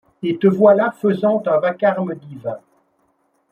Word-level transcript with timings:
Et 0.23 0.35
te 0.39 0.47
voilà 0.47 0.89
faisant 0.93 1.43
un 1.45 1.59
vacarme 1.59 2.15
divin! 2.15 2.57